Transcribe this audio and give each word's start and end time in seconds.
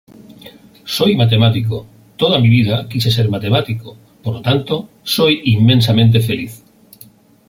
Soy 0.95 1.15
matemático, 1.15 1.85
toda 2.17 2.39
mi 2.39 2.49
vida 2.49 2.89
quise 2.89 3.11
ser 3.11 3.29
matemático, 3.29 3.95
por 4.23 4.33
lo 4.33 4.41
tanto: 4.41 4.89
soy 5.03 5.41
inmensamente 5.43 6.19
feliz". 6.21 6.63